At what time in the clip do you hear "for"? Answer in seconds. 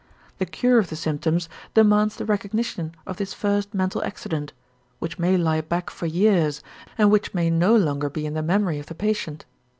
5.91-6.07